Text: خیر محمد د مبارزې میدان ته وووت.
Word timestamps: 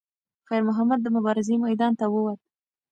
خیر 0.47 0.61
محمد 0.69 0.99
د 1.03 1.07
مبارزې 1.15 1.55
میدان 1.63 1.93
ته 1.99 2.05
وووت. 2.13 2.39